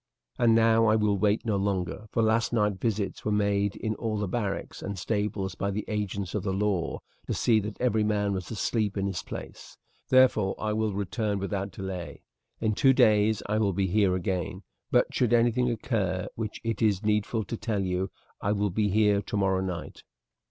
[0.39, 4.17] And now I will wait no longer, for last night visits were made in all
[4.17, 8.33] the barracks and stables by the agents of the law, to see that every man
[8.33, 9.77] was asleep in his place.
[10.09, 12.23] Therefore I will return without delay.
[12.59, 17.03] In two days I will be here again; but should anything occur which it is
[17.05, 18.09] needful to tell you
[18.41, 20.01] I will be here tomorrow night."